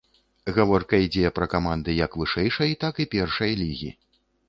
Гаворка 0.55 0.99
ідзе 1.05 1.33
пра 1.37 1.47
каманды 1.53 1.91
як 1.99 2.19
вышэйшай, 2.25 2.77
так 2.85 2.93
і 3.07 3.11
першай 3.17 3.51
лігі. 3.65 3.97